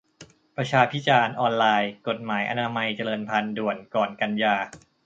[0.55, 4.55] ประชาพิจารณ์ออนไลน์- กฎหมายอนามัยเจริญพันธุ์ ด่วน ก่อนกันยา